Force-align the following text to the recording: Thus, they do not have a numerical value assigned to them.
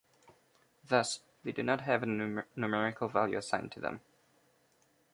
Thus, 0.83 1.19
they 1.43 1.51
do 1.51 1.61
not 1.61 1.81
have 1.81 2.01
a 2.01 2.07
numerical 2.07 3.07
value 3.07 3.37
assigned 3.37 3.71
to 3.73 3.79
them. 3.79 4.01